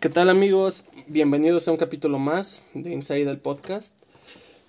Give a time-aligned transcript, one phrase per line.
[0.00, 0.84] ¿Qué tal amigos?
[1.06, 3.94] Bienvenidos a un capítulo más de Inside el Podcast.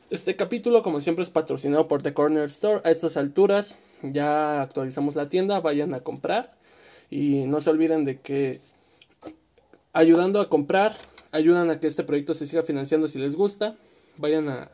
[0.09, 2.79] Este capítulo, como siempre, es patrocinado por The Corner Store.
[2.85, 6.55] A estas alturas ya actualizamos la tienda, vayan a comprar
[7.09, 8.61] y no se olviden de que
[9.91, 10.95] ayudando a comprar,
[11.33, 13.75] ayudan a que este proyecto se siga financiando si les gusta.
[14.15, 14.71] Vayan a,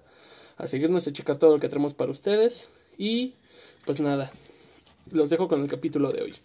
[0.57, 3.33] a seguirnos, a checar todo lo que tenemos para ustedes y
[3.85, 4.31] pues nada,
[5.09, 6.35] los dejo con el capítulo de hoy.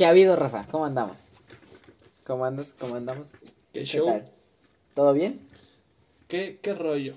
[0.00, 0.66] ¿Qué ha habido, raza?
[0.70, 1.28] ¿Cómo andamos?
[2.26, 2.74] ¿Cómo andas?
[2.80, 3.28] ¿Cómo andamos?
[3.74, 4.06] ¿Qué ¿Qué show?
[4.06, 4.24] tal?
[4.94, 5.46] ¿Todo bien?
[6.26, 7.16] ¿Qué, qué rollo?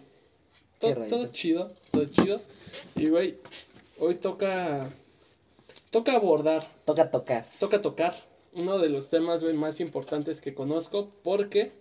[0.82, 1.08] ¿Qué Todo, rollo?
[1.08, 2.42] todo chido, todo chido.
[2.98, 3.38] Y güey,
[4.00, 4.90] hoy toca.
[5.92, 7.46] Toca abordar, Toca tocar.
[7.58, 8.16] toca tocar
[8.52, 11.08] uno de los temas, güey, más importantes que conozco.
[11.24, 11.72] Porque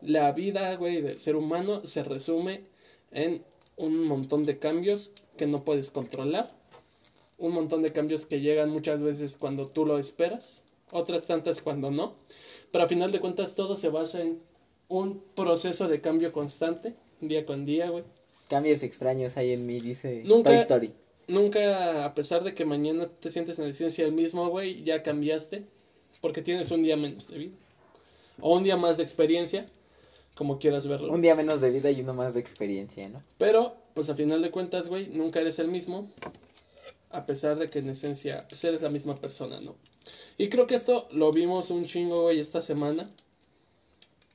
[0.00, 2.62] la vida, güey, del ser humano se resume
[3.10, 3.44] en
[3.76, 6.56] un montón de cambios que no puedes controlar.
[7.38, 11.90] Un montón de cambios que llegan muchas veces cuando tú lo esperas, otras tantas cuando
[11.90, 12.14] no.
[12.72, 14.40] Pero a final de cuentas todo se basa en
[14.88, 18.04] un proceso de cambio constante, día con día, güey.
[18.48, 20.92] Cambios extraños hay en mí, dice Nunca- Toy Story.
[21.28, 25.02] Nunca, a pesar de que mañana te sientes en la ciencia del mismo, güey, ya
[25.02, 25.64] cambiaste,
[26.22, 27.56] porque tienes un día menos de vida.
[28.40, 29.66] O un día más de experiencia,
[30.34, 31.12] como quieras verlo.
[31.12, 33.22] Un día menos de vida y uno más de experiencia, ¿no?
[33.36, 36.08] Pero, pues a final de cuentas, güey, nunca eres el mismo,
[37.18, 39.76] a pesar de que en esencia, pues eres la misma persona, ¿no?
[40.36, 43.10] Y creo que esto lo vimos un chingo, güey, esta semana.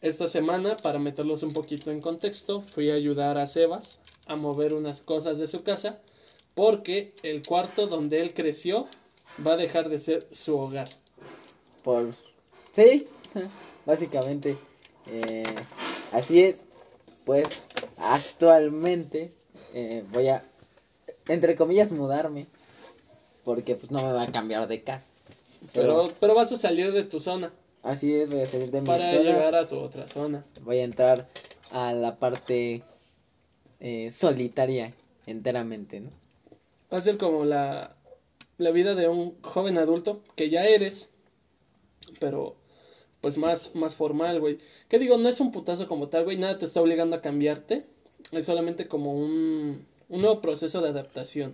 [0.02, 4.74] Esta semana, para meterlos un poquito en contexto, fui a ayudar a Sebas a mover
[4.74, 6.00] unas cosas de su casa,
[6.56, 8.88] porque el cuarto donde él creció
[9.46, 10.90] va a dejar de ser su hogar.
[11.84, 12.14] Por...
[12.74, 13.06] Sí,
[13.86, 14.58] básicamente.
[15.08, 15.44] eh,
[16.12, 16.66] así es.
[17.26, 17.62] Pues
[17.98, 19.32] actualmente
[19.74, 20.44] eh, voy a,
[21.28, 22.48] entre comillas, mudarme.
[23.44, 25.12] Porque pues no me va a cambiar de casa.
[25.74, 27.52] Pero, pero vas a salir de tu zona
[27.84, 29.22] Así es, voy a salir de mi para zona.
[29.22, 30.46] llegar a tu otra zona.
[30.62, 31.28] Voy a entrar
[31.70, 32.82] a la parte
[33.82, 34.94] eh, solitaria
[35.26, 36.10] enteramente, ¿no?
[36.92, 37.94] Va a ser como la,
[38.58, 41.10] la vida de un joven adulto que ya eres,
[42.22, 42.56] pero
[43.20, 44.60] pues más, más formal, güey.
[44.88, 47.86] Que digo, no es un putazo como tal, güey, nada te está obligando a cambiarte.
[48.32, 51.54] Es solamente como un, un nuevo proceso de adaptación.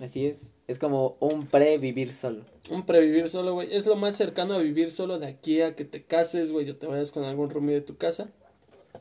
[0.00, 0.50] Así es.
[0.66, 2.44] Es como un pre-vivir solo.
[2.70, 3.74] Un previvir solo, güey.
[3.74, 6.76] Es lo más cercano a vivir solo de aquí a que te cases, güey, o
[6.76, 8.30] te vayas con algún roomie de tu casa.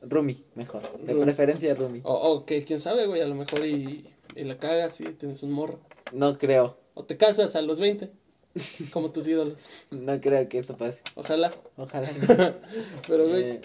[0.02, 0.82] Rumi, mejor.
[1.00, 1.24] De Roomie.
[1.24, 2.02] preferencia Rumi.
[2.04, 4.06] O, o que quién sabe, güey, a lo mejor y,
[4.36, 5.80] y la cagas y tienes un morro.
[6.12, 6.78] No creo.
[6.94, 8.12] O te casas a los 20,
[8.92, 9.60] como tus ídolos.
[9.92, 11.02] No creo que eso pase.
[11.16, 11.54] Ojalá.
[11.78, 12.10] Ojalá.
[12.12, 12.54] no.
[13.08, 13.62] Pero, güey, Eh,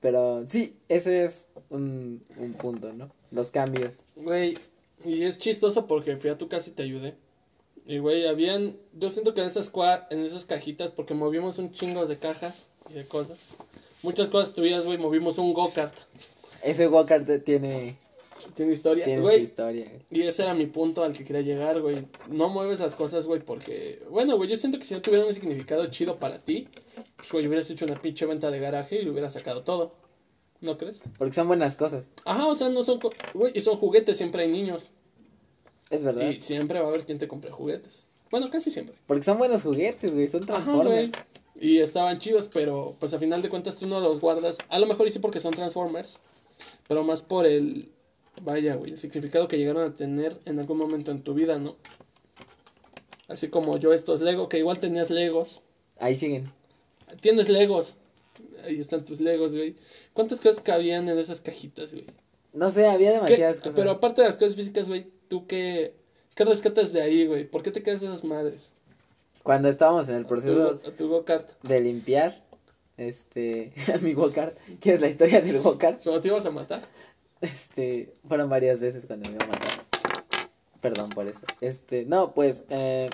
[0.00, 3.12] pero sí, ese es un, un punto, ¿no?
[3.30, 4.02] Los cambios.
[4.16, 4.58] Güey,
[5.04, 7.14] y es chistoso porque fui a tu casa y te ayudé.
[7.86, 11.72] Y güey, habían, yo siento que en esas cua- en esas cajitas, porque movimos un
[11.72, 13.38] chingo de cajas y de cosas.
[14.02, 15.94] Muchas cosas tuyas, güey, movimos un go-kart.
[16.62, 17.96] Ese Walker tiene,
[18.54, 19.40] Tiene historia, tiene güey.
[19.42, 19.90] historia.
[20.10, 22.06] Y ese era mi punto al que quería llegar, güey.
[22.28, 25.34] No mueves las cosas, güey, porque, bueno, güey, yo siento que si no tuviera un
[25.34, 26.68] significado chido para ti,
[27.16, 29.94] pues, güey, hubieras hecho una pinche venta de garaje y lo hubieras sacado todo.
[30.62, 31.02] ¿No crees?
[31.18, 32.14] Porque son buenas cosas.
[32.24, 33.00] Ajá, o sea, no son,
[33.34, 34.90] güey, y son juguetes, siempre hay niños.
[35.90, 36.30] Es verdad.
[36.30, 38.06] Y siempre va a haber quien te compre juguetes.
[38.30, 38.94] Bueno, casi siempre.
[39.06, 40.28] Porque son buenos juguetes, güey.
[40.28, 40.54] Son Ajá.
[40.54, 41.12] Transformers.
[41.60, 44.58] Y estaban chidos, pero pues a final de cuentas tú no los guardas.
[44.68, 46.18] A lo mejor y sí porque son Transformers,
[46.88, 47.92] pero más por el,
[48.42, 51.76] vaya, güey, el significado que llegaron a tener en algún momento en tu vida, ¿no?
[53.28, 55.60] Así como yo estos Lego, que igual tenías Legos.
[55.98, 56.52] Ahí siguen.
[57.20, 57.96] Tienes Legos.
[58.64, 59.76] Ahí están tus Legos, güey.
[60.12, 62.06] ¿Cuántas cosas cabían en esas cajitas, güey?
[62.52, 63.74] No sé, había ¿Qué- demasiadas cosas.
[63.74, 65.94] Pero aparte de las cosas físicas, güey, ¿tú qué,
[66.34, 67.44] qué rescatas de ahí, güey?
[67.48, 68.70] ¿Por qué te quedas de esas madres?
[69.42, 71.24] Cuando estábamos en el Tu, proceso tu
[71.62, 72.44] de limpiar,
[72.96, 76.82] este, mi go-kart, que es la historia del go-kart, ¿Cuando te ibas a matar?
[77.40, 79.70] este, fueron varias veces cuando me iba a matar.
[80.80, 81.44] Perdón por eso.
[81.60, 83.08] Este, no, pues, eh,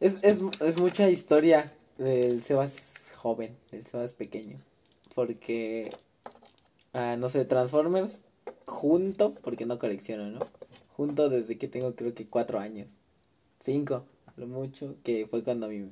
[0.00, 4.58] es, es, es mucha historia del Sebas joven, del Sebas pequeño,
[5.14, 5.90] porque,
[6.92, 8.24] ah, no sé, Transformers
[8.64, 10.40] junto, porque no colecciono, ¿no?
[10.96, 13.00] Junto desde que tengo creo que cuatro años,
[13.58, 15.90] cinco, a lo mucho, que fue cuando mi,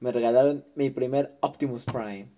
[0.00, 2.28] me regalaron mi primer Optimus Prime.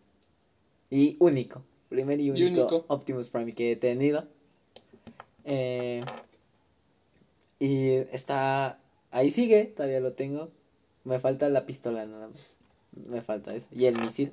[0.90, 2.84] Y único, primer y Y único, único.
[2.88, 4.26] Optimus Prime que he tenido.
[5.44, 6.04] Eh,
[7.58, 8.80] y está,
[9.10, 10.50] ahí sigue, todavía lo tengo.
[11.04, 12.59] Me falta la pistola nada más.
[12.92, 13.68] Me falta eso.
[13.74, 14.32] Y el misil.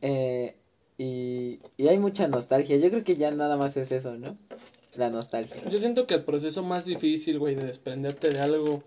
[0.00, 0.56] Eh,
[0.98, 2.76] y, y hay mucha nostalgia.
[2.76, 4.36] Yo creo que ya nada más es eso, ¿no?
[4.94, 5.62] La nostalgia.
[5.70, 8.82] Yo siento que el proceso más difícil, güey, de desprenderte de algo,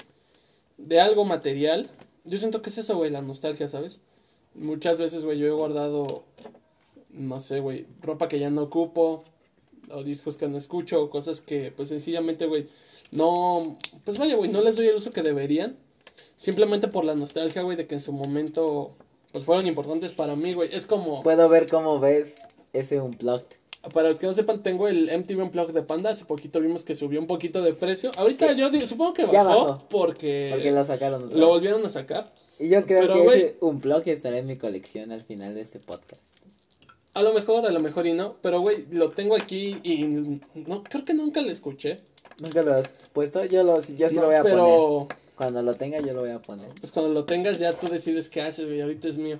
[0.77, 1.89] de algo material,
[2.25, 4.01] yo siento que es eso, güey, la nostalgia, ¿sabes?
[4.53, 6.23] Muchas veces, güey, yo he guardado,
[7.09, 9.23] no sé, güey, ropa que ya no ocupo,
[9.91, 12.67] o discos que no escucho, o cosas que, pues, sencillamente, güey,
[13.11, 15.77] no, pues vaya, güey, no les doy el uso que deberían,
[16.37, 18.93] simplemente por la nostalgia, güey, de que en su momento,
[19.31, 21.23] pues, fueron importantes para mí, güey, es como...
[21.23, 23.45] Puedo ver cómo ves ese Unplugged.
[23.93, 26.09] Para los que no sepan, tengo el MTV Unplugged de Panda.
[26.09, 28.09] Hace poquito vimos que subió un poquito de precio.
[28.17, 29.87] Ahorita yo digo, supongo que bajó, bajó.
[29.89, 32.27] porque, Porque lo sacaron otra lo volvieron a sacar.
[32.57, 35.61] Y yo creo Pero, que güey- ese Unplugged estará en mi colección al final de
[35.61, 36.21] este podcast.
[37.13, 38.37] A lo mejor, a lo mejor y no.
[38.41, 41.97] Pero, güey, lo tengo aquí y no creo que nunca lo escuché.
[42.41, 43.45] ¿Nunca lo has puesto?
[43.45, 44.57] Yo, lo, yo sí No, lo voy a pero,
[45.09, 45.17] poner.
[45.35, 46.69] Cuando lo tenga yo lo voy a poner.
[46.79, 48.81] pues cuando lo tengas ya tú decides qué haces, güey.
[48.81, 49.39] Ahorita es mío.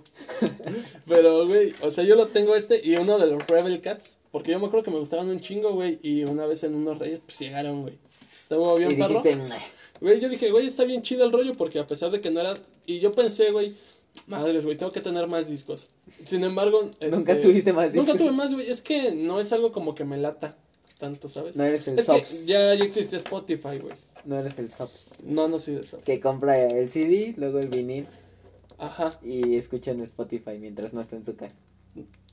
[1.08, 4.18] pero, güey, o sea, yo lo tengo este y uno de los Rebel Cats.
[4.32, 5.98] Porque yo me acuerdo que me gustaban un chingo, güey.
[6.02, 7.98] Y una vez en unos reyes, pues llegaron, güey.
[8.34, 9.46] Estuvo bien y dijiste, "Mua".
[10.02, 12.42] Güey, yo dije, güey, está bien chido el rollo porque a pesar de que no
[12.42, 12.54] era...
[12.86, 13.72] Y yo pensé, güey,
[14.28, 15.88] madres, güey, tengo que tener más discos.
[16.26, 16.90] Sin embargo...
[17.10, 18.08] Nunca este, tuviste más discos.
[18.08, 18.70] Nunca tuve más, güey.
[18.70, 20.58] Es que no es algo como que me lata
[21.00, 21.56] tanto, ¿sabes?
[21.56, 23.96] No eres el es que ya, ya existe Spotify, güey.
[24.26, 25.12] No eres el Sops.
[25.24, 25.98] No, no soy de eso.
[26.04, 28.08] Que compra el CD, luego el vinil
[28.78, 29.18] Ajá.
[29.24, 31.56] y escucha en Spotify mientras no está en su casa.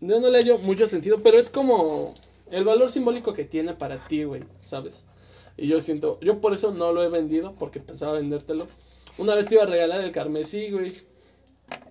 [0.01, 2.15] Yo no le hallo mucho sentido, pero es como
[2.51, 5.05] el valor simbólico que tiene para ti, güey, ¿sabes?
[5.57, 8.67] Y yo siento, yo por eso no lo he vendido, porque pensaba vendértelo.
[9.19, 10.93] Una vez te iba a regalar el carmesí, güey.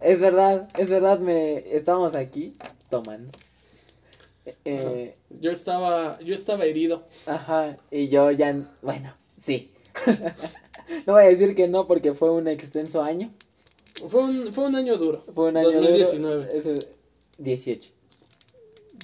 [0.01, 2.55] Es verdad, es verdad, me estábamos aquí
[2.89, 3.31] tomando.
[4.65, 7.03] Eh, Yo estaba, yo estaba herido.
[7.27, 9.71] ajá, y yo ya, bueno, sí.
[11.07, 13.31] no voy a decir que no porque fue un extenso año.
[14.07, 15.19] Fue un, fue un año duro.
[15.19, 16.49] Fue un año duro, 2019.
[16.57, 16.87] ese-
[17.37, 17.89] 18.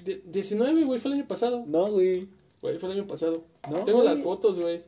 [0.06, 1.64] Die- 19, güey, fue el año pasado.
[1.68, 2.28] No, güey.
[2.62, 3.44] Güey, fue el año pasado.
[3.70, 4.10] No, Tengo güey.
[4.10, 4.82] las fotos, güey.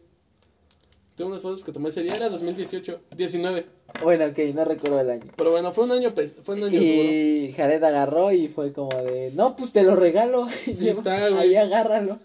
[1.15, 3.01] Tengo unas fotos que tomé ese día, era 2018.
[3.15, 3.65] 19.
[4.01, 5.31] Bueno, ok, no recuerdo el año.
[5.35, 6.81] Pero bueno, fue un año, fue un año duro.
[6.81, 10.45] Y Jared agarró y fue como de, no, pues te lo regalo.
[10.45, 11.33] Ahí está, güey.
[11.41, 12.19] Ahí agárralo.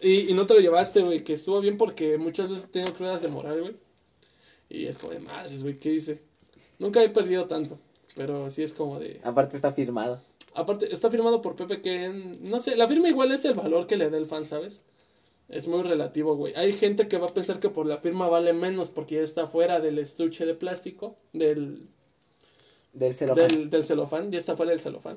[0.00, 3.20] Y, y no te lo llevaste, güey, que estuvo bien porque muchas veces tengo crudas
[3.22, 3.76] de moral, güey.
[4.68, 6.20] Y es como de madres, güey, ¿qué hice?
[6.78, 7.78] Nunca he perdido tanto,
[8.14, 9.20] pero sí es como de...
[9.24, 10.20] Aparte está firmado.
[10.54, 12.08] Aparte, está firmado por Pepe que,
[12.48, 14.84] no sé, la firma igual es el valor que le da el fan, ¿sabes?
[15.48, 16.54] Es muy relativo, güey.
[16.56, 19.46] Hay gente que va a pensar que por la firma vale menos porque ya está
[19.46, 21.88] fuera del estuche de plástico, del,
[22.92, 23.46] Del celofán.
[23.48, 25.16] del, del celofán, ya está fuera del celofán.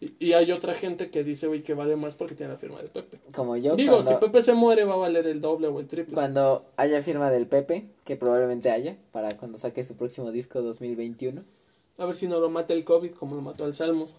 [0.00, 2.80] Y, y hay otra gente que dice, güey, que vale más porque tiene la firma
[2.80, 3.18] de Pepe.
[3.34, 5.86] Como yo, Digo, cuando, si Pepe se muere va a valer el doble o el
[5.88, 6.14] triple.
[6.14, 11.42] cuando haya firma del Pepe, que probablemente haya, para cuando saque su próximo disco 2021.
[11.98, 14.14] A ver si no lo mata el COVID como lo mató al Salmos.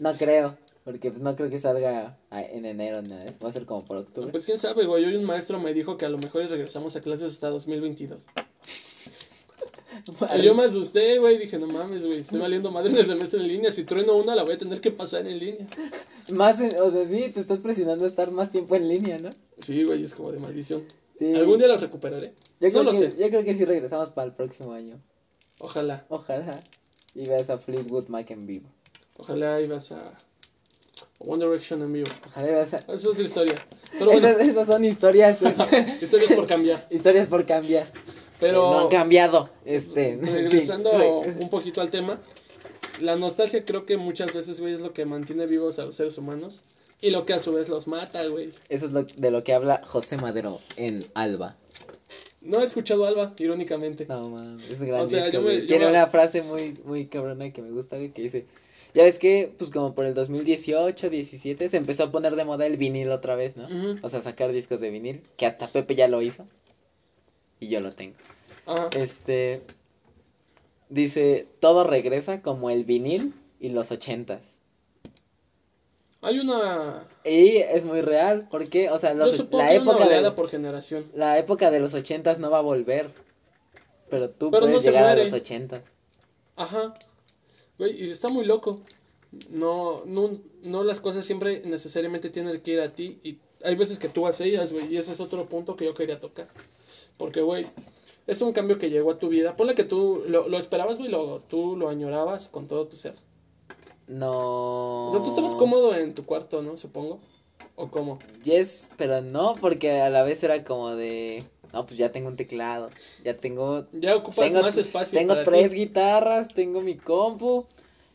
[0.00, 3.64] No creo, porque pues, no creo que salga en enero, nada, es- va a ser
[3.66, 4.30] como por octubre.
[4.30, 5.04] Pues quién sabe, güey.
[5.04, 8.24] Hoy un maestro me dijo que a lo mejor regresamos a clases hasta 2022.
[10.38, 11.38] Y yo me asusté, güey.
[11.38, 12.20] Dije, no mames, güey.
[12.20, 13.72] Estoy valiendo madre en el semestre en línea.
[13.72, 15.66] Si trueno una, la voy a tener que pasar en línea.
[16.32, 19.30] Más, en- o sea, sí, te estás presionando a estar más tiempo en línea, ¿no?
[19.58, 20.84] Sí, güey, es como de maldición.
[21.18, 21.34] Sí.
[21.34, 22.32] Algún día la recuperaré.
[22.60, 23.16] Yo no creo, lo que, sé.
[23.18, 25.00] yo creo que sí regresamos para el próximo año.
[25.58, 26.06] Ojalá.
[26.08, 26.58] Ojalá.
[27.14, 28.68] Y veas a Fleetwood Mac en vivo.
[29.18, 30.18] Ojalá ibas a
[31.18, 32.06] One Direction en vivo.
[32.28, 32.76] Ojalá veas a...
[32.78, 33.54] Esa es otra historia.
[33.98, 35.42] Pero bueno, Esas, esas son historias,
[36.00, 36.86] historias por cambiar.
[36.90, 37.92] historias por cambiar.
[38.40, 39.50] Pero no han cambiado.
[39.64, 41.30] Este, regresando sí.
[41.40, 42.20] un poquito al tema,
[43.00, 46.18] la nostalgia creo que muchas veces, güey, es lo que mantiene vivos a los seres
[46.18, 46.62] humanos
[47.00, 48.50] y lo que a su vez los mata, güey.
[48.68, 51.56] Eso es lo, de lo que habla José Madero en Alba.
[52.40, 54.06] No he escuchado Alba, irónicamente.
[54.06, 55.08] No, mames, es grande.
[55.10, 58.10] sea, yo me- yo Tiene me- una frase muy, muy cabrona que me gusta, güey,
[58.10, 58.46] que dice...
[58.92, 62.66] Ya ves que, pues como por el 2018, 17, se empezó a poner de moda
[62.66, 63.68] el vinil otra vez, ¿no?
[64.02, 66.44] O sea, sacar discos de vinil, que hasta Pepe ya lo hizo.
[67.60, 68.16] Y yo lo tengo.
[68.66, 68.88] Ajá.
[68.96, 69.62] Este...
[70.88, 74.60] Dice, todo regresa como el vinil y los ochentas.
[76.20, 77.06] Hay una...
[77.24, 80.50] Y es muy real, porque, o sea, los, la que una época oleada de, por
[80.50, 81.06] generación.
[81.14, 83.12] la época de los ochentas no va a volver.
[84.10, 85.82] Pero tú Pero no puedes se llegar a los ochentas.
[86.56, 86.92] Ajá.
[87.78, 88.78] Güey, y está muy loco.
[89.48, 93.18] No, no, no las cosas siempre necesariamente tienen que ir a ti.
[93.22, 94.92] Y hay veces que tú vas a ellas, güey.
[94.92, 96.48] Y ese es otro punto que yo quería tocar.
[97.20, 97.66] Porque, güey,
[98.26, 99.54] es un cambio que llegó a tu vida.
[99.54, 101.10] Ponle que tú lo, lo esperabas, güey.
[101.10, 103.14] Lo, tú lo añorabas con todo tu ser.
[104.08, 105.08] No.
[105.08, 106.78] O sea, tú estabas cómodo en tu cuarto, ¿no?
[106.78, 107.20] Supongo.
[107.76, 108.18] ¿O cómo?
[108.42, 111.44] Yes, pero no, porque a la vez era como de.
[111.74, 112.88] No, pues ya tengo un teclado.
[113.22, 113.86] Ya tengo.
[113.92, 115.76] Ya ocupas Tengo, más espacio tengo para tres ti.
[115.76, 117.66] guitarras, tengo mi compu.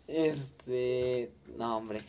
[0.07, 1.31] Este.
[1.57, 1.99] No, hombre.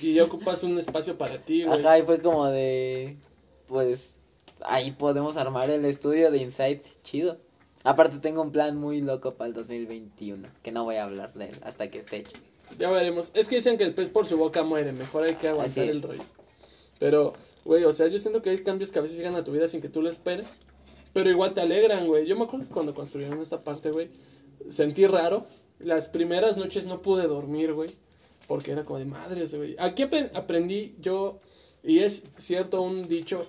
[0.00, 1.78] Y ya ocupas un espacio para ti, güey.
[1.78, 3.18] Ajá, y fue como de.
[3.66, 4.18] Pues.
[4.62, 7.36] Ahí podemos armar el estudio de Insight chido.
[7.84, 11.50] Aparte tengo un plan muy loco para el 2021, que no voy a hablar de
[11.50, 12.32] él hasta que esté hecho.
[12.78, 13.30] Ya veremos.
[13.34, 14.90] Es que dicen que el pez por su boca muere.
[14.92, 16.24] Mejor hay que aguantar el rollo.
[16.98, 17.34] Pero,
[17.64, 19.68] güey, o sea, yo siento que hay cambios que a veces llegan a tu vida
[19.68, 20.58] sin que tú lo esperes.
[21.12, 22.26] Pero igual te alegran, güey.
[22.26, 24.10] Yo me acuerdo que cuando construyeron esta parte, güey,
[24.68, 25.46] sentí raro.
[25.78, 27.90] Las primeras noches no pude dormir, güey.
[28.48, 29.76] Porque era como de madres, güey.
[29.78, 30.02] Aquí
[30.34, 31.40] aprendí yo,
[31.82, 33.46] y es cierto un dicho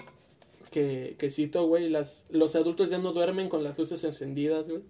[0.70, 4.82] que, que cito, güey, las, los adultos ya no duermen con las luces encendidas, güey.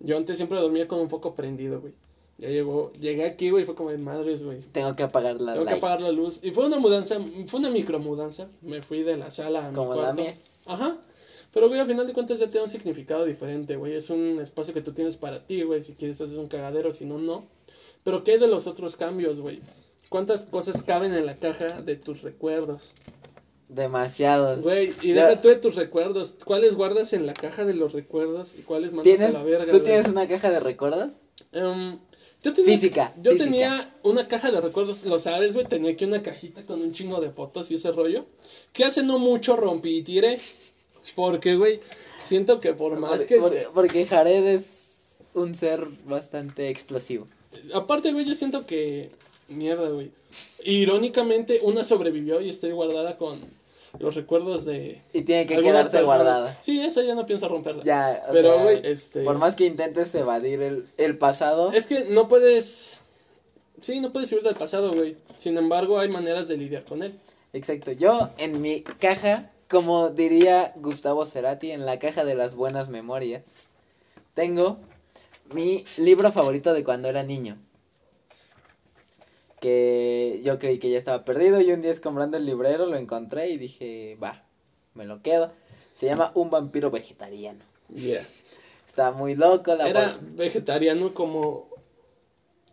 [0.00, 1.94] Yo antes siempre dormía con un foco prendido, güey.
[2.38, 4.60] Ya llegó, llegué aquí, güey, fue como de madres, güey.
[4.72, 6.40] Tengo que apagar la Tengo que apagar la luz.
[6.42, 8.48] Y fue una mudanza, fue una micro mudanza.
[8.62, 10.22] Me fui de la sala a mi Como la cuarto.
[10.22, 10.34] mía.
[10.66, 10.96] Ajá.
[11.52, 13.94] Pero, güey, al final de cuentas ya tiene un significado diferente, güey.
[13.94, 15.82] Es un espacio que tú tienes para ti, güey.
[15.82, 17.46] Si quieres hacer un cagadero, si no, no.
[18.02, 19.60] Pero, ¿qué hay de los otros cambios, güey?
[20.08, 22.90] ¿Cuántas cosas caben en la caja de tus recuerdos?
[23.74, 24.60] Demasiados.
[24.62, 26.36] Güey, y deja tú de tus recuerdos.
[26.44, 29.72] ¿Cuáles guardas en la caja de los recuerdos y cuáles mandas ¿Tienes, a la verga?
[29.72, 31.12] ¿Tú tienes una caja de recuerdos?
[31.52, 31.98] Em,
[32.42, 33.44] yo tenía, Física, Yo física.
[33.50, 35.64] tenía una caja de recuerdos, lo sabes, güey.
[35.66, 38.20] Tenía aquí una cajita con un chingo de fotos y ese rollo.
[38.72, 40.38] Que hace no mucho rompí y tiré.
[41.16, 41.80] Porque, güey,
[42.22, 43.36] siento que por más Por- que.
[43.40, 47.26] por- porque Jared es un ser bastante explosivo.
[47.74, 49.08] Aparte, güey, yo siento que.
[49.48, 50.10] Mierda, güey.
[50.64, 53.40] Irónicamente, una sobrevivió y estoy guardada con
[53.98, 55.00] los recuerdos de.
[55.12, 56.04] Y tiene que quedarse personas.
[56.04, 56.58] guardada.
[56.62, 57.84] Sí, esa ya no pienso romperla.
[57.84, 59.22] Ya, Pero, sea, güey, este.
[59.24, 63.00] Por más que intentes evadir el, el pasado, Es que no puedes.
[63.80, 65.16] Sí, no puedes huir del pasado, güey.
[65.36, 67.18] Sin embargo, hay maneras de lidiar con él.
[67.52, 67.92] exacto.
[67.92, 73.42] Yo en mi caja, como diría Gustavo Cerati, en la caja de las buenas memorias,
[74.34, 74.78] tengo
[75.52, 77.58] mi libro favorito de cuando era niño.
[79.62, 83.48] Que yo creí que ya estaba perdido y un día comprando el librero lo encontré
[83.50, 84.42] y dije, va,
[84.94, 85.52] me lo quedo.
[85.94, 87.60] Se llama Un vampiro vegetariano.
[87.94, 88.26] Yeah.
[88.88, 89.72] Está muy loco.
[89.76, 91.70] La Era vegetariano como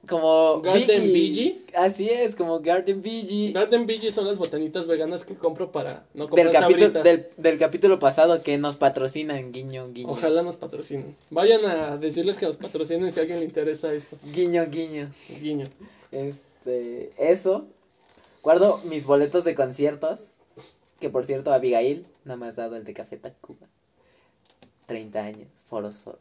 [0.07, 1.57] como Garden Veggie.
[1.75, 3.51] Así es, como Garden Veggie.
[3.51, 7.03] Garden Veggie son las botanitas veganas que compro para no Del comprar capítulo, sabritas.
[7.03, 10.09] del, del capítulo pasado que nos patrocinan, guiño, guiño.
[10.09, 11.15] Ojalá nos patrocinen.
[11.29, 14.17] Vayan a decirles que nos patrocinen si a alguien le interesa esto.
[14.33, 15.11] Guiño, guiño.
[15.41, 15.67] Guiño.
[16.11, 17.67] Este, eso.
[18.41, 20.37] Guardo mis boletos de conciertos.
[20.99, 23.67] Que por cierto, Abigail no me has dado el de Café Tacuba.
[24.85, 26.17] 30 años, Foro Sol.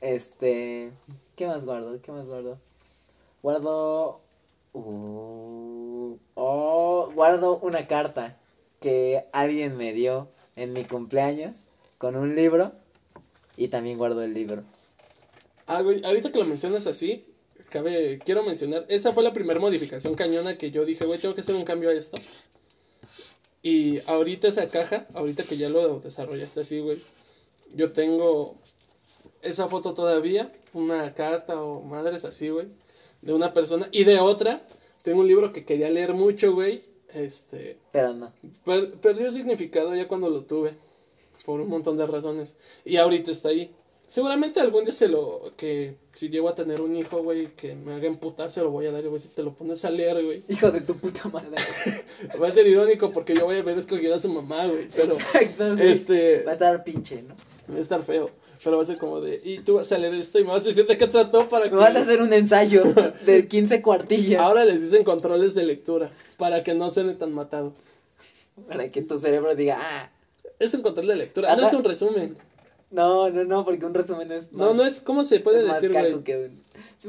[0.00, 0.92] Este,
[1.36, 2.00] ¿qué más guardo?
[2.00, 2.58] ¿Qué más guardo?
[3.42, 4.20] Guardo.
[6.34, 8.38] Oh, guardo una carta
[8.80, 12.72] que alguien me dio en mi cumpleaños con un libro.
[13.56, 14.64] Y también guardo el libro.
[15.66, 17.26] Ah, güey, ahorita que lo mencionas así,
[17.74, 21.40] cabe, quiero mencionar, esa fue la primera modificación cañona que yo dije, güey, tengo que
[21.40, 22.16] hacer un cambio a esto.
[23.62, 27.02] Y ahorita esa caja, ahorita que ya lo desarrollaste así, güey,
[27.74, 28.54] yo tengo
[29.42, 32.68] esa foto todavía, una carta o madres así, güey,
[33.22, 34.64] de una persona y de otra,
[35.02, 38.32] tengo un libro que quería leer mucho, güey, este, Pero no.
[38.64, 40.74] per- perdió significado ya cuando lo tuve,
[41.44, 42.54] por un montón de razones,
[42.84, 43.74] y ahorita está ahí.
[44.08, 47.94] Seguramente algún día se lo, que si llego a tener un hijo, güey, que me
[47.94, 50.42] haga emputar, se lo voy a dar, güey, si te lo pones a leer, güey.
[50.48, 51.56] Hijo de tu puta madre.
[52.42, 55.14] Va a ser irónico porque yo voy a haber escogido a su mamá, güey, pero,
[55.14, 55.92] Exacto, güey.
[55.92, 57.34] este, Va a estar pinche, ¿no?
[57.72, 58.30] va a estar feo,
[58.62, 60.62] pero va a ser como de, y tú vas a leer esto y me vas
[60.64, 61.70] a decir de qué trató para que...
[61.70, 62.82] Me van a hacer un ensayo
[63.26, 64.40] de 15 cuartillas.
[64.42, 67.72] Ahora les dicen controles de lectura, para que no suene tan matado.
[68.68, 70.10] Para que tu cerebro diga, ah.
[70.60, 71.68] Es un control de lectura, no Ajá.
[71.68, 72.36] es un resumen.
[72.94, 74.68] No, no, no, porque un resumen es más.
[74.68, 76.22] No, no es, ¿cómo se puede es más decir, caco güey?
[76.24, 76.62] que un.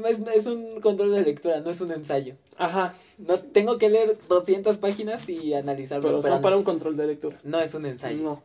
[0.04, 2.34] Es, más- un control de lectura, no es un ensayo.
[2.56, 6.02] Ajá, No tengo que leer 200 páginas y analizarlo.
[6.08, 7.36] pero pero son para no, un control de lectura.
[7.44, 8.20] no es un ensayo.
[8.22, 8.42] No.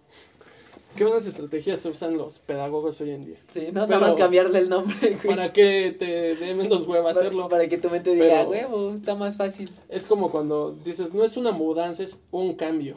[0.96, 3.38] ¿Qué buenas estrategias usan los pedagogos hoy en día?
[3.50, 4.96] Sí, no, nada más cambiarle el nombre.
[5.24, 5.36] güey.
[5.36, 7.48] Para que te dé menos hueva Para- hacerlo.
[7.50, 9.72] Para que tu mente diga, huevo, está más fácil.
[9.90, 12.96] Es como cuando dices, no es una mudanza, es un cambio.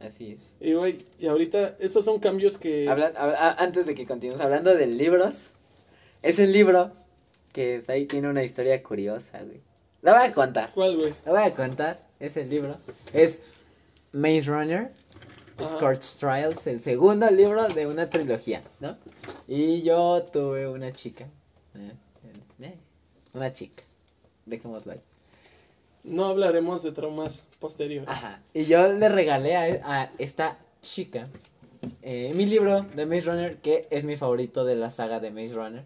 [0.00, 0.56] Así es.
[0.60, 2.88] Y güey, y ahorita esos son cambios que...
[2.88, 5.54] Habla- ah, antes de que continúes hablando de libros,
[6.22, 6.92] es el libro
[7.52, 9.60] que ahí tiene una historia curiosa, güey.
[10.02, 10.70] La voy a contar.
[10.74, 11.14] ¿Cuál, güey?
[11.24, 11.98] La voy a contar.
[12.20, 12.76] Es el libro.
[13.12, 13.42] Es
[14.12, 14.92] Maze Runner.
[15.64, 18.94] Scorch Trials, el segundo libro de una trilogía, ¿no?
[19.48, 21.26] Y yo tuve una chica.
[21.74, 21.92] eh,
[22.60, 22.74] eh,
[23.32, 23.82] una chica.
[24.44, 25.00] Dejémoslo ahí.
[26.06, 28.08] No hablaremos de traumas posteriores.
[28.08, 28.40] Ajá.
[28.54, 31.26] Y yo le regalé a, a esta chica
[32.02, 35.54] eh, mi libro de Maze Runner, que es mi favorito de la saga de Maze
[35.54, 35.84] Runner.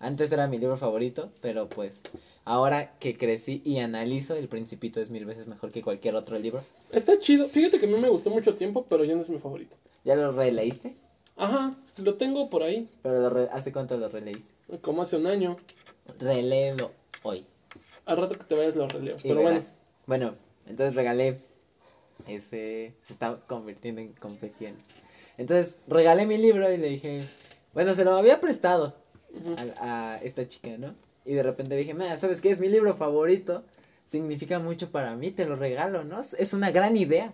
[0.00, 2.00] Antes era mi libro favorito, pero pues
[2.44, 6.62] ahora que crecí y analizo, El Principito es mil veces mejor que cualquier otro libro.
[6.90, 7.48] Está chido.
[7.48, 9.76] Fíjate que a mí me gustó mucho tiempo, pero ya no es mi favorito.
[10.04, 10.94] ¿Ya lo releíste?
[11.36, 14.52] Ajá, lo tengo por ahí, Pero lo re- ¿hace cuánto lo releíste?
[14.82, 15.56] como hace un año.
[16.18, 16.90] Reléelo
[17.22, 17.46] hoy.
[18.10, 19.16] Al rato que te vayas lo releo.
[19.18, 19.76] Y Pero bueno, verás.
[20.06, 20.34] Bueno,
[20.66, 21.38] entonces regalé.
[22.28, 24.88] Ese se está convirtiendo en confesiones.
[25.38, 27.24] Entonces regalé mi libro y le dije.
[27.72, 28.94] Bueno, se lo había prestado
[29.80, 30.94] a, a esta chica, ¿no?
[31.24, 32.50] Y de repente dije, "Mira, ¿sabes qué?
[32.50, 33.62] Es mi libro favorito.
[34.04, 36.20] Significa mucho para mí, te lo regalo, ¿no?
[36.20, 37.32] Es- una gran idea.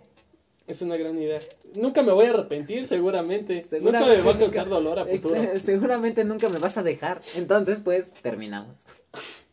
[0.66, 1.40] es una gran idea.
[1.74, 3.62] Nunca me voy a arrepentir, seguramente.
[3.62, 5.40] Seguramente nunca me va a nunca- causar dolor a futuro.
[5.58, 7.22] Seguramente nunca me vas a dejar.
[7.34, 8.84] Entonces, pues, terminamos.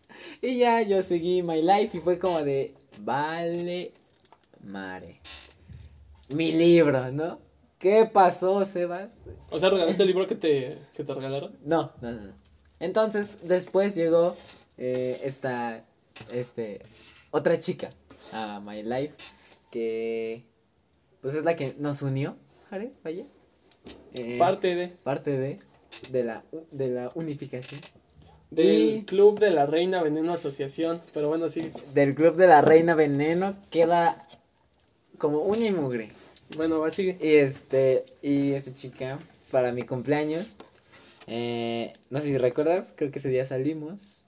[0.44, 3.94] y ya yo seguí my life y fue como de, vale,
[4.62, 5.22] mare.
[6.30, 7.40] Mi libro, ¿no?
[7.80, 9.12] ¿Qué pasó, Sebas?
[9.50, 11.58] O sea, regalaste el libro que te, que te regalaron.
[11.64, 12.22] No, no, no.
[12.28, 12.34] no.
[12.80, 14.36] Entonces, después llegó
[14.78, 15.86] eh, esta,
[16.34, 16.82] este,
[17.32, 17.88] otra chica
[18.34, 19.16] a my life
[19.72, 20.44] que,
[21.22, 22.36] pues es la que nos unió,
[22.70, 23.26] Jare, vaya.
[24.14, 25.60] Eh, Parte de parte de,
[26.12, 27.80] de la, de la unificación.
[28.56, 31.02] Del y- Club de la Reina Veneno Asociación.
[31.14, 31.72] Pero bueno, sí.
[31.94, 34.18] Del club de la reina veneno queda
[35.18, 36.10] como uña y mugre.
[36.56, 37.18] Bueno, va, sigue.
[37.22, 39.20] Y este, y esta chica,
[39.52, 40.58] para mi cumpleaños,
[41.28, 44.24] eh, no sé si recuerdas, creo que ese día salimos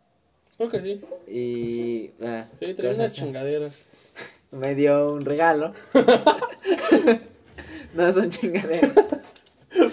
[0.58, 1.02] Creo que sí.
[1.28, 2.12] y...
[2.26, 3.74] ah, Sí, cosas unas chingaderas.
[4.52, 5.74] me dio un regalo.
[7.94, 8.94] no son chingaderas.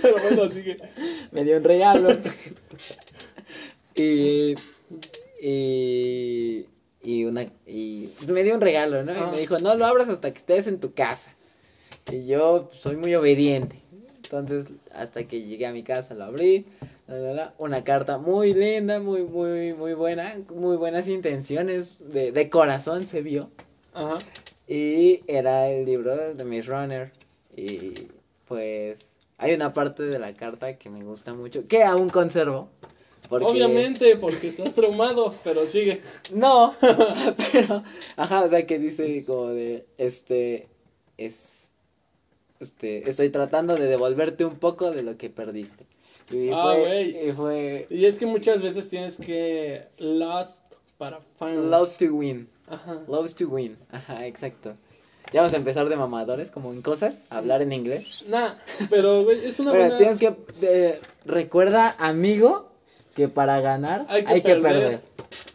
[0.00, 0.76] Pero bueno, sigue.
[1.32, 2.10] me dio un regalo.
[4.02, 4.56] y,
[5.40, 6.66] y,
[7.02, 9.12] y una, y me dio un regalo, ¿no?
[9.12, 9.30] Y Ah.
[9.32, 11.34] me dijo, no lo abras hasta que estés en tu casa.
[12.10, 13.76] Y yo soy muy obediente.
[14.24, 16.64] Entonces, hasta que llegué a mi casa, lo abrí.
[17.06, 22.32] la, la, la, Una carta muy linda, muy, muy, muy buena, muy buenas intenciones, de,
[22.32, 23.50] de corazón se vio.
[23.92, 24.18] Ajá.
[24.68, 27.12] Y era el libro de Miss Runner.
[27.54, 27.92] Y
[28.48, 32.70] pues hay una parte de la carta que me gusta mucho, que aún conservo.
[33.28, 33.46] Porque...
[33.46, 36.00] Obviamente, porque estás traumado, pero sigue.
[36.32, 36.74] No,
[37.52, 37.82] pero,
[38.16, 40.68] ajá, o sea que dice como de, este,
[41.16, 41.72] es,
[42.60, 45.86] este, estoy tratando de devolverte un poco de lo que perdiste.
[46.30, 47.28] Y Ah, güey.
[47.28, 50.64] y fue Y es que muchas veces tienes que lost
[50.98, 51.70] para find.
[51.70, 53.02] lost to win, Ajá.
[53.08, 54.74] lost to win, ajá, exacto.
[55.32, 58.24] Ya vamos a empezar de mamadores, como en cosas, a hablar en inglés.
[58.28, 58.52] Nah,
[58.90, 59.98] pero güey, es una Pero buena.
[59.98, 62.70] tienes que, eh, recuerda, amigo,
[63.14, 65.00] que para ganar Hay hay que que, perder.
[65.00, 65.00] perder.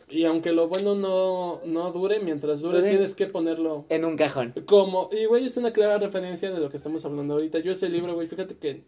[0.09, 2.89] Y aunque lo bueno no, no dure, mientras dure, Dure.
[2.91, 4.53] tienes que ponerlo En un cajón.
[4.65, 5.09] como.
[5.11, 7.59] Y güey, es una clara referencia de lo que estamos hablando ahorita.
[7.59, 8.83] Yo ese libro, güey, fíjate que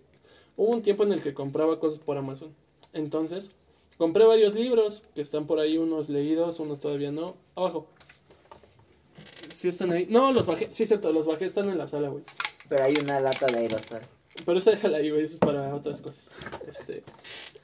[0.56, 2.54] hubo un tiempo en el que compraba cosas por Amazon.
[2.94, 3.50] Entonces,
[3.98, 7.36] compré varios libros que están por ahí, unos leídos, unos todavía no.
[7.56, 7.88] Abajo.
[9.54, 10.08] Sí están ahí.
[10.10, 10.70] No, los bajé.
[10.72, 12.24] Sí, cierto, los bajé, están en la sala, güey.
[12.70, 14.00] Pero hay una lata de aerosol.
[14.46, 16.30] Pero esa déjala ahí, güey, eso es para otras cosas.
[16.68, 17.04] Este,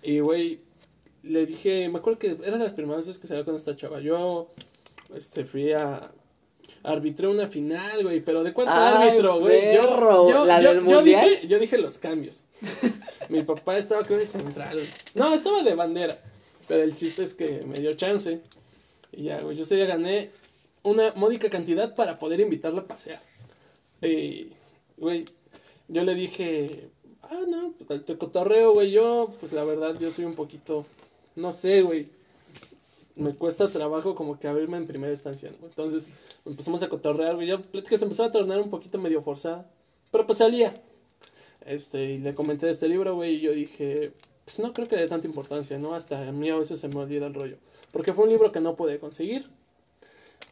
[0.04, 0.60] y güey,
[1.25, 3.99] le dije, me acuerdo que era de las primeras veces que salía con esta chava.
[3.99, 4.51] Yo,
[5.13, 6.11] este, fui a,
[6.83, 9.75] arbitré una final, güey, pero ¿de cuál Ay, árbitro, güey?
[9.75, 12.43] Yo, yo, ¿la yo, del yo dije, yo dije los cambios.
[13.29, 14.79] Mi papá estaba creo de central.
[15.15, 16.17] No, estaba de bandera.
[16.67, 18.41] Pero el chiste es que me dio chance.
[19.11, 20.31] Y ya, güey, yo ese día gané
[20.83, 23.19] una módica cantidad para poder invitarla a pasear.
[24.01, 24.49] Y,
[24.97, 25.25] güey,
[25.88, 26.89] yo le dije,
[27.23, 30.85] ah, no, pues te cotorreo, güey, yo, pues la verdad, yo soy un poquito,
[31.36, 32.10] no sé, güey,
[33.15, 35.67] me cuesta trabajo como que abrirme en primera instancia, ¿no?
[35.67, 36.10] Entonces
[36.45, 39.69] empezamos a cotorrear, güey, ya plática se empezó a tornar un poquito medio forzada,
[40.12, 40.74] pero pues salía.
[41.65, 44.12] Este, y le comenté de este libro, güey, y yo dije,
[44.43, 45.95] pues no creo que dé tanta importancia, ¿no?
[45.95, 47.58] Hasta a mí a veces se me olvida el rollo.
[47.91, 49.50] Porque fue un libro que no pude conseguir.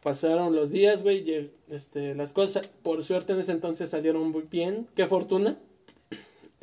[0.02, 4.42] Pasaron los días, güey, y este, las cosas, por suerte en ese entonces salieron muy
[4.50, 4.88] bien.
[4.96, 5.56] Qué fortuna.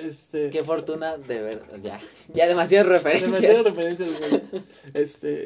[0.02, 2.00] Este, Qué fortuna de ver, ya,
[2.34, 3.32] ya demasiadas referencias.
[3.32, 4.42] demasiadas referencias, güey.
[4.94, 5.44] Este,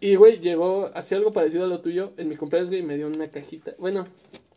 [0.00, 2.96] y güey, llegó, hacía algo parecido a lo tuyo en mi cumpleaños, güey, y me
[2.96, 4.06] dio una cajita, bueno,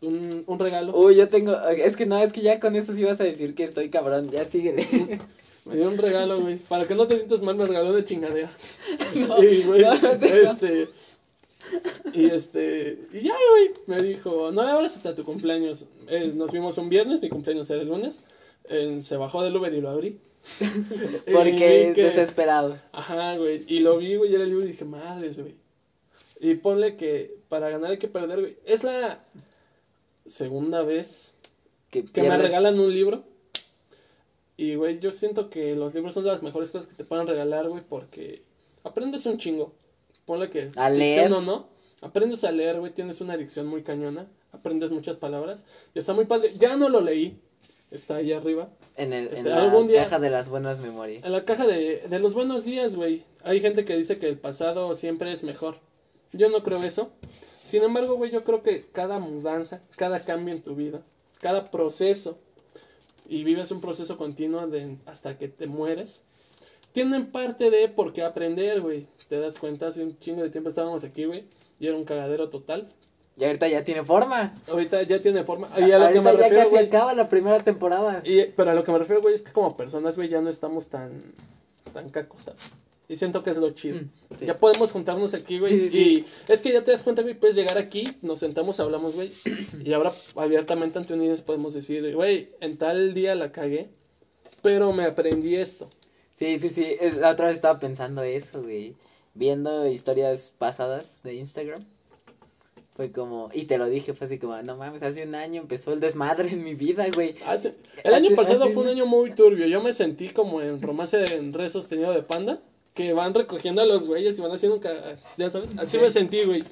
[0.02, 0.96] un, un regalo.
[0.96, 3.54] Uy, yo tengo, es que no, es que ya con eso sí vas a decir
[3.54, 4.86] que estoy cabrón, ya síguele.
[5.68, 6.56] Me dio un regalo, güey.
[6.56, 8.50] Para que no te sientas mal, me regaló de chingadera.
[9.14, 10.26] No, y, güey, no, no, no.
[10.26, 10.88] este.
[12.14, 12.98] Y este.
[13.12, 13.70] Y ya, güey.
[13.86, 15.84] Me dijo, no le abras hasta tu cumpleaños.
[16.08, 18.20] Eh, nos vimos un viernes, mi cumpleaños era el lunes.
[18.68, 20.18] Eh, se bajó del Uber y lo abrí.
[21.32, 22.78] Porque que- desesperado.
[22.92, 23.64] Ajá, güey.
[23.66, 25.54] Y lo vi, güey, y era el libro y dije, madres, güey.
[26.40, 28.56] Y ponle que para ganar hay que perder, güey.
[28.64, 29.22] Es la
[30.26, 31.34] segunda vez
[31.90, 33.24] Que, que me regalan un libro.
[34.56, 37.26] Y, güey, yo siento que los libros son de las mejores cosas que te pueden
[37.26, 38.42] regalar, güey, porque
[38.84, 39.72] aprendes un chingo.
[40.24, 41.32] Ponle que A leer.
[41.32, 41.68] o no.
[42.00, 44.26] Aprendes a leer, güey, tienes una adicción muy cañona.
[44.52, 45.64] Aprendes muchas palabras.
[45.94, 46.52] Y está muy padre.
[46.58, 47.40] Ya no lo leí.
[47.90, 48.68] Está ahí arriba.
[48.96, 51.24] En, el, Este, en la algún día- caja de las buenas memorias.
[51.24, 53.24] En la caja de, de los buenos días, güey.
[53.44, 55.76] Hay gente que dice que el pasado siempre es mejor.
[56.32, 57.10] Yo no creo eso.
[57.64, 61.02] Sin embargo, güey, yo creo que cada mudanza, cada cambio en tu vida,
[61.40, 62.38] cada proceso,
[63.28, 66.22] y vives un proceso continuo de, hasta que te mueres,
[66.92, 69.06] tienen parte de por qué aprender, güey.
[69.28, 71.44] Te das cuenta, hace un chingo de tiempo estábamos aquí, güey,
[71.78, 72.88] y era un cagadero total.
[73.38, 74.52] Y ahorita ya tiene forma.
[74.68, 75.68] Ahorita ya tiene forma.
[75.76, 78.20] Y a lo que ahorita me ya casi acaba la primera temporada.
[78.24, 80.50] y, pero a lo que me refiero, güey, es que como personas, güey, ya no
[80.50, 81.12] estamos tan,
[81.92, 82.60] tan cacos, ¿sabes?
[83.08, 84.00] Y siento que es lo chido.
[84.00, 84.46] Mm, sí.
[84.46, 85.72] Ya podemos juntarnos aquí, güey.
[85.72, 86.26] Sí, sí, sí.
[86.48, 89.30] Y es que ya te das cuenta, güey, puedes llegar aquí, nos sentamos, hablamos, güey.
[89.84, 93.88] y ahora abiertamente ante unidos podemos decir, güey, en tal día la cagué,
[94.62, 95.88] pero me aprendí esto.
[96.34, 96.84] Sí, sí, sí.
[96.84, 98.94] eh, La otra vez estaba pensando eso, güey.
[99.34, 101.84] Viendo historias pasadas de Instagram.
[102.98, 105.92] Fue como, y te lo dije, fue así como, no mames, hace un año empezó
[105.92, 107.36] el desmadre en mi vida, güey.
[107.46, 109.68] Hace- el año pasado hace fue un año muy turbio.
[109.68, 112.60] Yo me sentí como en romance en red sostenido de panda,
[112.94, 114.80] que van recogiendo a los güeyes y van haciendo
[115.36, 116.64] ya sabes, así me sentí, güey.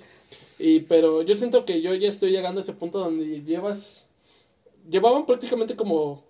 [0.58, 4.06] Y pero yo siento que yo ya estoy llegando a ese punto donde llevas
[4.90, 6.24] llevaban prácticamente como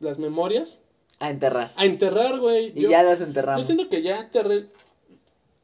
[0.00, 0.80] las memorias
[1.20, 1.72] A enterrar.
[1.76, 2.72] a enterrar, güey.
[2.74, 3.66] Y Yo, ya yo enterramos.
[3.66, 4.66] siento que ya enterré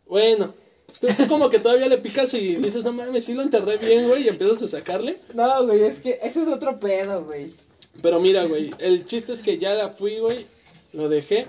[0.06, 0.52] Bueno,
[1.00, 4.08] tú, tú como que todavía le picas y dices, "No mames, sí lo enterré bien,
[4.08, 5.18] güey", y empiezas a sacarle.
[5.34, 7.52] No, güey, es que ese es otro pedo, güey.
[8.02, 10.46] Pero mira, güey, el chiste es que ya la fui, güey,
[10.92, 11.48] lo dejé,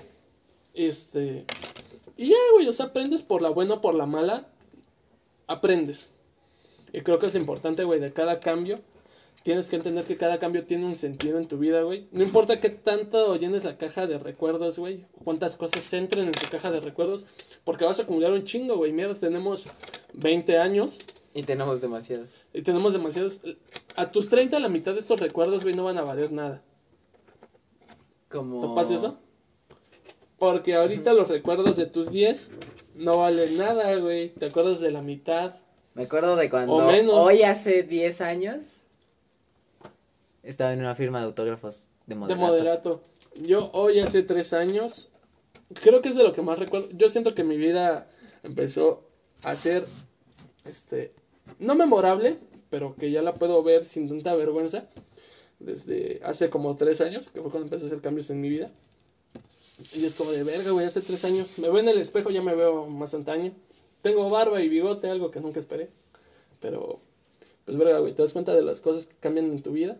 [0.74, 1.44] este,
[2.16, 4.48] y ya, güey, o sea, aprendes por la buena o por la mala,
[5.46, 6.10] aprendes.
[6.92, 8.76] Y creo que es importante, güey, de cada cambio,
[9.46, 12.08] tienes que entender que cada cambio tiene un sentido en tu vida, güey.
[12.10, 16.32] No importa qué tanto llenes la caja de recuerdos, güey, o cuántas cosas entren en
[16.32, 17.26] tu caja de recuerdos,
[17.62, 18.90] porque vas a acumular un chingo, güey.
[18.90, 19.68] Mira, tenemos
[20.14, 20.98] 20 años,
[21.32, 22.30] Y tenemos demasiados.
[22.52, 23.40] y tenemos demasiados...
[23.94, 26.60] A tus 30, la mitad de estos recuerdos, güey, no van a valer nada.
[28.28, 28.60] Como...
[28.60, 29.16] ¿Topas eso?
[30.40, 32.50] Porque ahorita los recuerdos de tus 10
[32.96, 34.30] no valen nada, güey.
[34.30, 35.54] Te acuerdas de la mitad.
[35.94, 37.14] Me acuerdo de cuando O menos.
[37.14, 38.85] hoy hace 10 años
[40.46, 42.40] estaba en una firma de autógrafos de De moderato.
[42.46, 43.02] moderato.
[43.42, 45.08] Yo hoy hace 3 años,
[45.82, 46.88] creo que es de lo que más recuerdo.
[46.92, 48.08] Yo siento que mi vida
[48.42, 49.02] empezó
[49.42, 49.86] a ser,
[50.64, 51.12] este,
[51.58, 52.38] no memorable,
[52.70, 54.86] pero que ya la puedo ver sin tanta vergüenza.
[55.58, 58.70] Desde hace como 3 años, que fue cuando empecé a hacer cambios en mi vida.
[59.94, 61.58] Y es como de verga, güey, hace 3 años.
[61.58, 63.52] Me veo en el espejo, ya me veo más antaño.
[64.02, 65.90] Tengo barba y bigote, algo que nunca esperé.
[66.60, 67.00] Pero,
[67.64, 69.98] pues verga, güey, te das cuenta de las cosas que cambian en tu vida.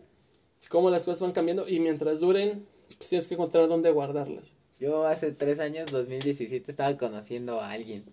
[0.69, 2.65] Cómo las cosas van cambiando y mientras duren,
[2.97, 4.45] pues tienes que encontrar dónde guardarlas.
[4.79, 8.03] Yo hace 3 años, 2017, estaba conociendo a alguien.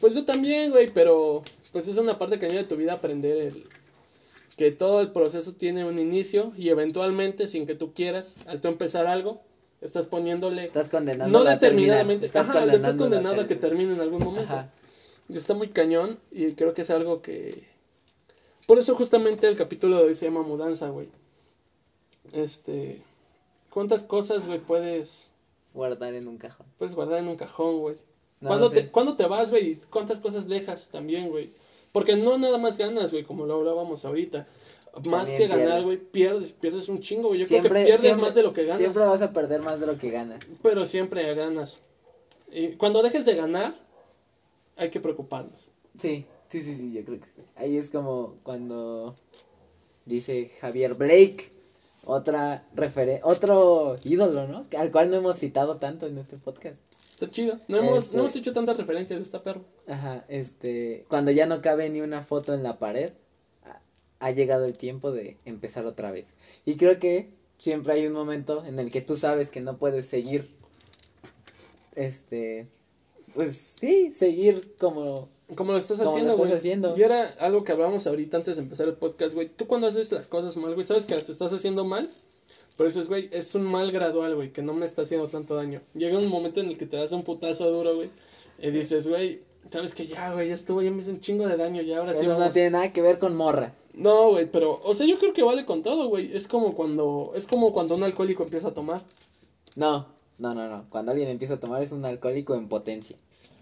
[0.00, 3.64] Pues yo también, güey, pero pues es una parte que de tu vida aprender el
[4.56, 8.68] que todo el proceso tiene un inicio y eventualmente, sin que tú quieras, al tú
[8.68, 9.42] empezar algo,
[9.82, 12.56] estás poniéndole Estás condenando no a determinadamente, terminar.
[12.64, 14.50] ajá, estás condenado a que termine en algún momento.
[14.50, 14.72] Ajá.
[15.28, 17.64] Y está muy cañón y creo que es algo que...
[18.66, 21.08] Por eso justamente el capítulo de hoy se llama Mudanza, güey.
[22.32, 23.02] Este...
[23.70, 25.28] ¿Cuántas cosas, güey, puedes,
[25.74, 26.66] Guardar en un cajón.
[26.78, 27.96] puedes guardar en un cajón, güey?
[28.40, 28.82] No ¿Cuándo, lo sé.
[28.82, 29.72] te, ¿Cuándo te vas, güey?
[29.72, 31.50] ¿Y ¿Cuántas cosas dejas también, güey?
[31.92, 34.46] Porque no nada más ganas, güey, como lo hablábamos ahorita.
[35.04, 37.40] Más También que ganar, güey, pierdes, pierdes un chingo, güey.
[37.40, 38.78] Yo Siempre- creo que pierdes siempre- más de lo que ganas.
[38.78, 40.40] Siempre vas a perder más de lo que ganas.
[40.62, 41.80] Pero siempre ganas.
[42.50, 43.74] Y cuando dejes de ganar,
[44.76, 45.70] hay que preocuparnos.
[45.98, 47.42] Sí, sí, sí, sí, yo creo que sí.
[47.56, 49.14] Ahí es como cuando
[50.06, 51.50] dice Javier Blake,
[52.06, 54.64] otra referen otro ídolo, ¿no?
[54.78, 56.86] Al cual no hemos citado tanto en este podcast.
[57.10, 57.58] Está chido.
[57.68, 59.64] No hemos, Este- no hemos hecho tantas referencias de esta perro.
[59.86, 63.12] Ajá, este, cuando ya no cabe ni una foto en la pared,
[64.18, 66.34] ha llegado el tiempo de empezar otra vez.
[66.64, 70.06] Y creo que siempre hay un momento en el que tú sabes que no puedes
[70.06, 70.48] seguir,
[71.94, 72.68] este,
[73.34, 76.58] pues sí, seguir como, Como lo estás Como lo haciendo, estás güey.
[76.58, 76.96] haciendo.
[76.96, 79.48] Y era algo que hablábamos ahorita antes de empezar el podcast, güey.
[79.48, 82.08] Tú cuando haces las cosas mal, güey, sabes que las estás haciendo mal.
[82.76, 85.54] Pero eso es, güey, es un mal gradual, güey, que no me está haciendo tanto
[85.54, 85.80] daño.
[85.94, 88.10] Llega un momento en el que te das un putazo duro, güey.
[88.60, 91.56] Y dices, güey, sabes que ya, güey, ya estuvo, ya me hizo un chingo de
[91.56, 92.52] daño, ya ahora sí eso no vamos.
[92.52, 93.72] tiene nada que ver con morras.
[93.94, 96.36] No, güey, pero, o sea, yo creo que vale con todo, güey.
[96.36, 99.00] Es como cuando, es como cuando un alcohólico empieza a tomar.
[99.74, 100.06] No,
[100.38, 103.16] no, no, no, cuando alguien empieza a tomar es un alcohólico en potencia.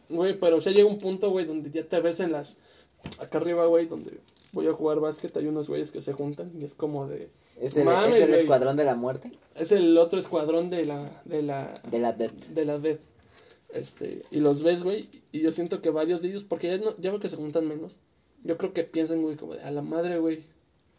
[0.09, 2.57] Güey, pero o sea, llega un punto, güey, donde ya te ves en las...
[3.19, 4.19] Acá arriba, güey, donde
[4.53, 7.29] voy a jugar básquet, hay unos güeyes que se juntan y es como de...
[7.61, 11.23] Es el, Mames, es el escuadrón de la muerte, Es el otro escuadrón de la...
[11.25, 11.83] De la...
[11.91, 12.33] de la Death.
[12.49, 13.01] De la Death.
[13.73, 16.97] Este, y los ves, güey, y yo siento que varios de ellos, porque ya, no,
[16.97, 17.99] ya veo que se juntan menos,
[18.45, 20.45] yo creo que piensan, güey, como de, a la madre, güey,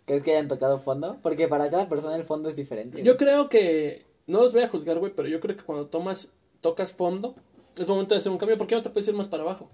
[0.05, 1.17] ¿Crees que hayan tocado fondo?
[1.21, 3.01] Porque para cada persona el fondo es diferente.
[3.01, 6.31] Yo creo que, no los voy a juzgar, güey, pero yo creo que cuando tomas,
[6.61, 7.35] tocas fondo,
[7.77, 9.69] es momento de hacer un cambio, porque no te puedes ir más para abajo.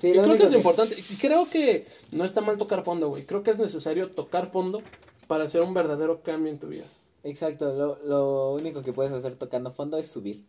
[0.00, 0.96] Sí, Y creo que es lo importante.
[0.96, 3.24] Y creo que no está mal tocar fondo, güey.
[3.24, 4.82] Creo que es necesario tocar fondo
[5.26, 6.84] para hacer un verdadero cambio en tu vida.
[7.22, 10.42] Exacto, lo, lo único que puedes hacer tocando fondo es subir.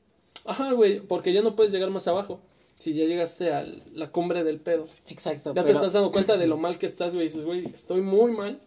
[0.43, 2.39] Ajá, güey, porque ya no puedes llegar más abajo.
[2.77, 4.85] Si ya llegaste a la cumbre del pedo.
[5.07, 7.27] Exacto, Ya te estás dando cuenta de lo mal que estás, güey.
[7.27, 8.59] Dices, güey, estoy muy mal.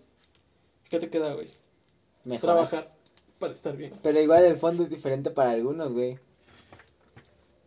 [0.88, 1.48] ¿Qué te queda, güey?
[2.24, 2.70] mejoras.
[2.70, 2.90] Trabajar
[3.38, 3.92] para estar bien.
[4.02, 6.18] Pero igual el fondo es diferente para algunos, güey.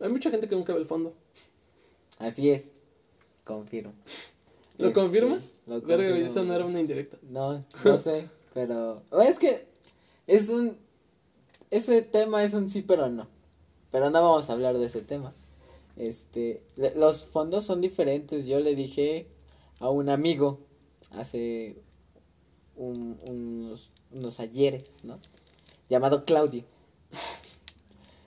[0.02, 1.14] Hay mucha gente que nunca ve el fondo.
[2.18, 2.72] Así es.
[3.44, 3.92] Confirmo.
[4.78, 5.50] ¿Lo Este, confirmas?
[5.66, 7.16] Lo Verga, confirmo, eso no era una indirecta.
[7.22, 9.66] No, no sé, pero es que
[10.26, 10.76] es un
[11.70, 13.26] ese tema es un sí pero no.
[13.90, 15.32] Pero no vamos a hablar de ese tema.
[15.96, 16.62] Este,
[16.96, 18.46] los fondos son diferentes.
[18.46, 19.26] Yo le dije
[19.80, 20.60] a un amigo
[21.10, 21.76] hace
[22.76, 25.18] un- unos unos ayeres, ¿no?
[25.88, 26.64] Llamado Claudio.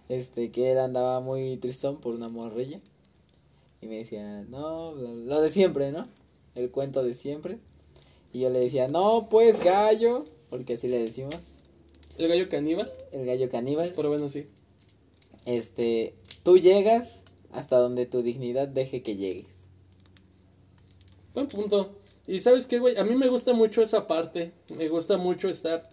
[0.07, 2.79] Este, que él andaba muy tristón por una morrilla.
[3.81, 6.07] Y me decía, no, lo, de siempre, ¿no?
[6.55, 7.59] El cuento de siempre.
[8.31, 11.35] Y yo le decía, no, pues gallo, porque así le decimos,
[12.17, 13.93] El gallo caníbal, el gallo caníbal.
[13.95, 14.47] pero bueno, sí.
[15.45, 19.69] Este, tú llegas hasta donde tu dignidad deje que llegues.
[21.33, 21.95] Buen punto.
[22.27, 24.51] Y sabes qué, güey, a mí me gusta mucho esa parte.
[24.77, 25.83] Me gusta mucho estar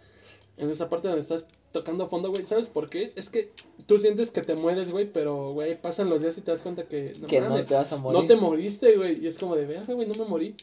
[0.56, 2.44] en esa parte donde estás tocando fondo, güey.
[2.46, 3.12] ¿Sabes por qué?
[3.16, 3.50] Es que
[3.86, 6.84] tú sientes que te mueres, güey, pero, güey, pasan los días y te das cuenta
[6.84, 8.20] que no que no te vas a morir.
[8.20, 9.22] no te moriste, güey.
[9.22, 10.54] Y es como de, verga, güey, no me morí.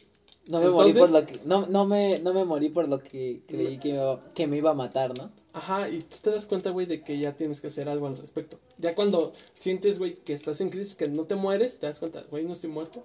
[0.48, 3.42] No me morí por lo que, no, no me, no me morí por lo que
[3.46, 5.30] creí que, me iba- que me iba a matar, ¿no?
[5.52, 8.16] Ajá, y tú te das cuenta, güey, de que ya tienes que hacer algo al
[8.16, 8.58] respecto.
[8.78, 12.24] Ya cuando sientes, güey, que estás en crisis, que no te mueres, te das cuenta,
[12.30, 13.02] güey, no estoy muerto.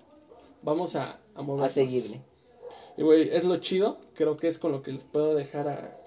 [0.63, 1.71] Vamos a, a A movernos.
[1.73, 2.21] seguirle.
[2.97, 3.97] Y, güey, es lo chido.
[4.15, 5.99] Creo que es con lo que les puedo dejar a,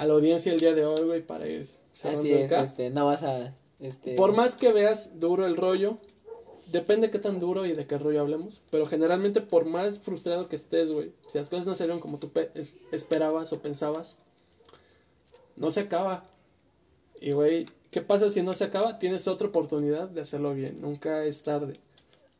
[0.00, 1.66] a la audiencia el día de hoy, güey, para ir
[2.02, 4.14] Así es, este, no vas a, este.
[4.14, 5.98] Por más que veas duro el rollo,
[6.72, 8.62] depende qué tan duro y de qué rollo hablemos.
[8.70, 12.30] Pero generalmente, por más frustrado que estés, güey, si las cosas no salieron como tú
[12.30, 14.16] pe- es- esperabas o pensabas,
[15.56, 16.22] no se acaba.
[17.20, 18.98] Y, güey, ¿qué pasa si no se acaba?
[18.98, 20.80] Tienes otra oportunidad de hacerlo bien.
[20.80, 21.74] Nunca es tarde.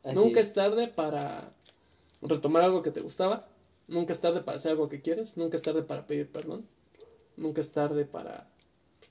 [0.02, 0.46] así Nunca es.
[0.48, 1.52] es tarde para
[2.22, 3.46] retomar algo que te gustaba.
[3.88, 5.36] Nunca es tarde para hacer algo que quieres.
[5.36, 6.64] Nunca es tarde para pedir perdón.
[7.36, 8.48] Nunca es tarde para...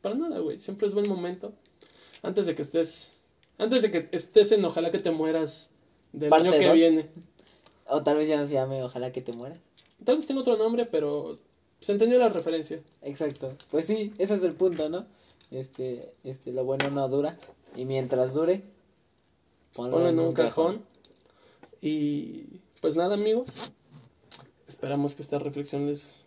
[0.02, 0.60] Para nada, güey.
[0.60, 1.54] Siempre es buen momento.
[2.22, 3.18] Antes de que estés...
[3.58, 5.70] Antes de que estés en Ojalá que te mueras
[6.14, 6.74] del Parte año que dos.
[6.74, 7.10] viene.
[7.88, 9.60] O tal vez ya no se llame Ojalá que te mueras.
[10.04, 11.38] Tal vez tenga otro nombre, pero
[11.82, 12.80] se entendió la referencia.
[13.02, 13.54] Exacto.
[13.72, 15.06] Pues sí, ese es el punto, ¿no?
[15.52, 17.38] Este, este, lo bueno no dura.
[17.76, 18.64] Y mientras dure,
[19.74, 20.84] Ponlo en un cajón.
[21.82, 23.72] Y pues nada, amigos.
[24.68, 26.26] Esperamos que esta reflexión les,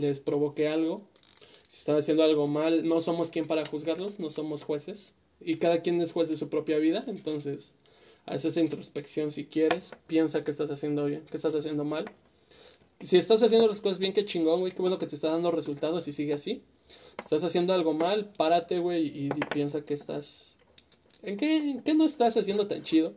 [0.00, 1.02] les provoque algo.
[1.82, 5.14] Están haciendo algo mal, no somos quien para juzgarlos, no somos jueces.
[5.40, 7.02] Y cada quien es juez de su propia vida.
[7.08, 7.74] Entonces,
[8.24, 9.90] haz esa introspección si quieres.
[10.06, 12.04] Piensa que estás haciendo bien, que estás haciendo mal.
[13.00, 14.70] Si estás haciendo las cosas bien, qué chingón, güey.
[14.70, 16.62] Qué bueno que te está dando resultados y sigue así.
[17.20, 20.54] Estás haciendo algo mal, párate, güey, y, y piensa que estás.
[21.24, 23.12] ¿En qué, en qué no estás haciendo tan chido?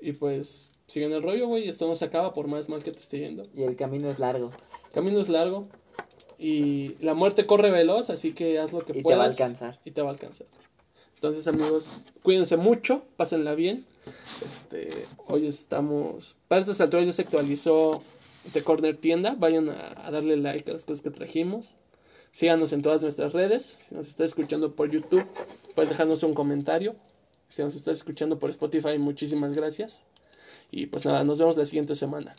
[0.00, 1.68] Y pues, sigue en el rollo, güey.
[1.68, 3.46] Esto no se acaba por más mal que te esté yendo.
[3.54, 4.50] Y el camino es largo.
[4.92, 5.68] Camino es largo.
[6.38, 9.18] Y la muerte corre veloz, así que haz lo que Y te puedas.
[9.18, 9.80] va a alcanzar.
[9.84, 10.46] Y te va a alcanzar.
[11.14, 11.92] Entonces, amigos,
[12.22, 13.84] cuídense mucho, pásenla bien.
[14.44, 14.90] Este,
[15.28, 16.36] hoy estamos.
[16.48, 18.02] Para estas alturas ya se actualizó
[18.52, 19.36] The Corner Tienda.
[19.38, 21.74] Vayan a, a darle like a las cosas que trajimos.
[22.32, 23.76] Síganos en todas nuestras redes.
[23.78, 25.24] Si nos estás escuchando por YouTube,
[25.74, 26.96] puedes dejarnos un comentario.
[27.48, 30.02] Si nos estás escuchando por Spotify, muchísimas gracias.
[30.70, 32.34] Y pues nada, nos vemos la siguiente semana.